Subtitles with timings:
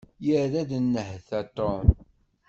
[0.25, 1.85] Yerra-d nnehta Tom.